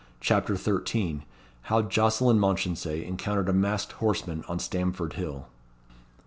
CHAPTER 0.19 0.55
XIII. 0.55 1.27
How 1.69 1.83
Jocelyn 1.83 2.39
Mounchensey 2.39 3.05
encountered 3.05 3.47
a 3.49 3.53
masked 3.53 3.91
horseman 3.91 4.43
on 4.47 4.57
Stamford 4.57 5.13
Hill. 5.13 5.45